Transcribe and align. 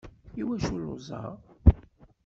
Iwacu 0.41 0.75
lluẓeɣ? 0.81 1.31